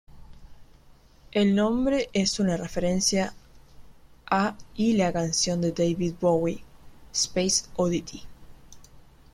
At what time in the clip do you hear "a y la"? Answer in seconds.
4.25-5.13